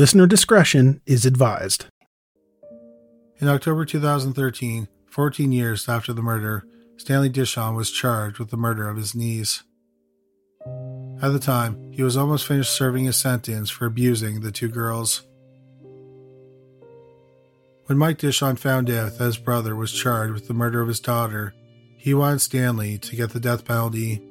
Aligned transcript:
Listener 0.00 0.26
discretion 0.26 1.02
is 1.04 1.26
advised. 1.26 1.84
In 3.38 3.48
October 3.48 3.84
2013, 3.84 4.88
14 5.10 5.52
years 5.52 5.90
after 5.90 6.14
the 6.14 6.22
murder, 6.22 6.64
Stanley 6.96 7.28
Dishon 7.28 7.76
was 7.76 7.90
charged 7.90 8.38
with 8.38 8.48
the 8.48 8.56
murder 8.56 8.88
of 8.88 8.96
his 8.96 9.14
niece. 9.14 9.62
At 11.20 11.34
the 11.34 11.38
time, 11.38 11.92
he 11.92 12.02
was 12.02 12.16
almost 12.16 12.46
finished 12.46 12.72
serving 12.72 13.04
his 13.04 13.18
sentence 13.18 13.68
for 13.68 13.84
abusing 13.84 14.40
the 14.40 14.50
two 14.50 14.70
girls. 14.70 15.26
When 17.84 17.98
Mike 17.98 18.16
Dishon 18.16 18.58
found 18.58 18.88
out 18.88 19.18
that 19.18 19.24
his 19.24 19.36
brother 19.36 19.76
was 19.76 19.92
charged 19.92 20.32
with 20.32 20.48
the 20.48 20.54
murder 20.54 20.80
of 20.80 20.88
his 20.88 21.00
daughter, 21.00 21.52
he 21.98 22.14
wanted 22.14 22.40
Stanley 22.40 22.96
to 22.96 23.16
get 23.16 23.34
the 23.34 23.38
death 23.38 23.66
penalty. 23.66 24.22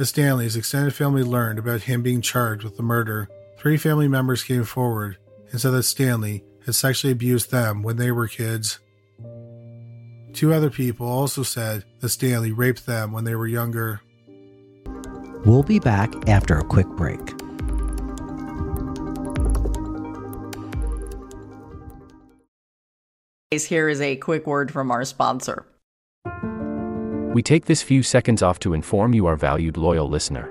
As 0.00 0.08
Stanley's 0.08 0.56
extended 0.56 0.96
family 0.96 1.22
learned 1.22 1.60
about 1.60 1.82
him 1.82 2.02
being 2.02 2.22
charged 2.22 2.64
with 2.64 2.76
the 2.76 2.82
murder, 2.82 3.28
Three 3.58 3.78
family 3.78 4.06
members 4.06 4.44
came 4.44 4.64
forward 4.64 5.16
and 5.50 5.60
said 5.60 5.70
that 5.70 5.84
Stanley 5.84 6.44
had 6.66 6.74
sexually 6.74 7.12
abused 7.12 7.50
them 7.50 7.82
when 7.82 7.96
they 7.96 8.12
were 8.12 8.28
kids. 8.28 8.80
Two 10.34 10.52
other 10.52 10.68
people 10.68 11.06
also 11.06 11.42
said 11.42 11.84
that 12.00 12.10
Stanley 12.10 12.52
raped 12.52 12.84
them 12.84 13.12
when 13.12 13.24
they 13.24 13.34
were 13.34 13.46
younger. 13.46 14.02
We'll 15.46 15.62
be 15.62 15.78
back 15.78 16.28
after 16.28 16.58
a 16.58 16.64
quick 16.64 16.86
break. 16.88 17.20
Here 23.50 23.88
is 23.88 24.02
a 24.02 24.16
quick 24.16 24.46
word 24.46 24.70
from 24.70 24.90
our 24.90 25.04
sponsor. 25.04 25.64
We 27.32 27.42
take 27.42 27.64
this 27.64 27.82
few 27.82 28.02
seconds 28.02 28.42
off 28.42 28.58
to 28.60 28.74
inform 28.74 29.14
you, 29.14 29.26
our 29.26 29.36
valued 29.36 29.78
loyal 29.78 30.08
listener 30.08 30.50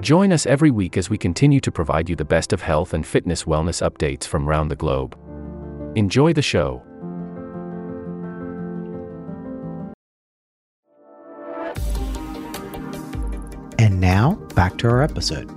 Join 0.00 0.32
us 0.32 0.46
every 0.46 0.70
week 0.70 0.96
as 0.96 1.10
we 1.10 1.18
continue 1.18 1.58
to 1.60 1.72
provide 1.72 2.08
you 2.08 2.14
the 2.14 2.24
best 2.24 2.52
of 2.52 2.62
health 2.62 2.94
and 2.94 3.04
fitness 3.04 3.44
wellness 3.44 3.82
updates 3.82 4.24
from 4.24 4.48
around 4.48 4.68
the 4.68 4.76
globe. 4.76 5.18
Enjoy 5.96 6.32
the 6.32 6.40
show. 6.40 6.82
And 13.80 14.00
now, 14.00 14.34
back 14.54 14.78
to 14.78 14.88
our 14.88 15.02
episode. 15.02 15.50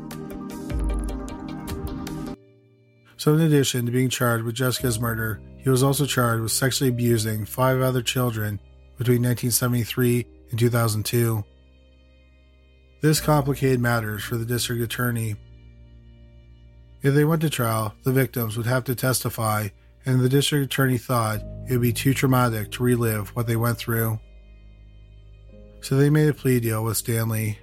So, 3.18 3.36
in 3.36 3.42
addition 3.42 3.86
to 3.86 3.92
being 3.92 4.10
charged 4.10 4.44
with 4.44 4.56
Jessica's 4.56 5.00
murder, 5.00 5.40
he 5.60 5.70
was 5.70 5.84
also 5.84 6.08
charged 6.08 6.42
with 6.42 6.52
sexually 6.52 6.90
abusing 6.90 7.46
five 7.46 7.80
other 7.80 8.02
children 8.02 8.60
between 8.98 9.22
1973 9.22 10.26
and 10.50 10.60
2002. 10.60 11.44
This 13.02 13.20
complicated 13.20 13.80
matters 13.80 14.24
for 14.24 14.38
the 14.38 14.46
district 14.46 14.82
attorney. 14.82 15.36
If 17.02 17.16
they 17.16 17.26
went 17.26 17.42
to 17.42 17.50
trial, 17.50 17.96
the 18.04 18.12
victims 18.12 18.58
would 18.58 18.68
have 18.68 18.84
to 18.84 18.96
testify, 18.96 19.70
and 20.06 20.20
the 20.20 20.30
district 20.30 20.66
attorney 20.66 21.00
thought 21.00 21.42
it 21.68 21.72
would 21.72 21.82
be 21.82 21.94
too 21.94 22.14
traumatic 22.14 22.72
to 22.72 22.84
relive 22.84 23.30
what 23.30 23.48
they 23.48 23.56
went 23.56 23.80
through. 23.80 24.20
So 25.82 25.98
they 25.98 26.12
made 26.12 26.30
a 26.30 26.34
plea 26.34 26.60
deal 26.60 26.84
with 26.84 26.98
Stanley. 26.98 27.58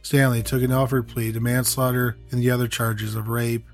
Stanley 0.00 0.42
took 0.42 0.62
an 0.62 0.72
Alford 0.72 1.06
plea 1.06 1.30
to 1.32 1.40
manslaughter 1.40 2.16
and 2.30 2.40
the 2.40 2.50
other 2.50 2.68
charges 2.68 3.14
of 3.14 3.28
rape. 3.28 3.66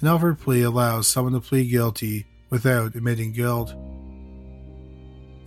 An 0.00 0.06
Alford 0.06 0.38
plea 0.38 0.62
allows 0.62 1.08
someone 1.08 1.32
to 1.32 1.40
plead 1.40 1.70
guilty 1.70 2.24
without 2.50 2.94
admitting 2.94 3.32
guilt. 3.32 3.74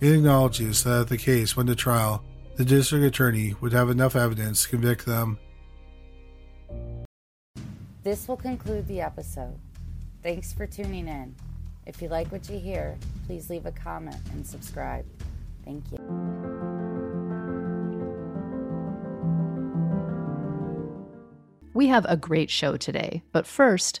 It 0.00 0.12
acknowledges 0.12 0.84
that 0.84 1.02
if 1.02 1.08
the 1.08 1.16
case 1.16 1.56
went 1.56 1.70
to 1.70 1.74
trial, 1.74 2.22
the 2.56 2.64
district 2.64 3.04
attorney 3.04 3.54
would 3.60 3.72
have 3.72 3.90
enough 3.90 4.14
evidence 4.14 4.62
to 4.62 4.68
convict 4.68 5.06
them. 5.06 5.38
This 8.02 8.28
will 8.28 8.36
conclude 8.36 8.86
the 8.86 9.00
episode. 9.00 9.58
Thanks 10.22 10.52
for 10.52 10.66
tuning 10.66 11.08
in. 11.08 11.34
If 11.86 12.00
you 12.00 12.08
like 12.08 12.30
what 12.30 12.48
you 12.48 12.58
hear, 12.58 12.96
please 13.26 13.50
leave 13.50 13.66
a 13.66 13.72
comment 13.72 14.16
and 14.32 14.46
subscribe. 14.46 15.04
Thank 15.64 15.84
you. 15.90 15.98
We 21.74 21.88
have 21.88 22.06
a 22.08 22.16
great 22.16 22.50
show 22.50 22.76
today, 22.76 23.22
but 23.32 23.46
first, 23.46 24.00